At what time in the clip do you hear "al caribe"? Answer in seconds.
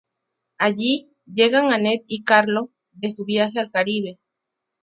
3.59-4.17